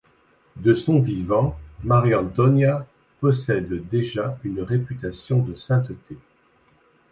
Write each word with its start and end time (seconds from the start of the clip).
De 0.55 0.73
son 0.73 0.97
vivant, 0.99 1.55
Mariantonia 1.83 2.87
possède 3.19 3.87
déjà 3.89 4.35
une 4.43 4.61
réputation 4.63 5.43
de 5.43 5.53
sainteté. 5.53 6.17